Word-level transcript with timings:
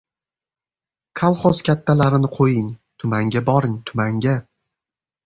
—Kolxoz 1.19 1.59
kattalarini 1.67 2.31
qo‘ying, 2.37 2.71
tumanga 3.05 3.45
boring, 3.51 3.77
tumanga! 3.91 4.35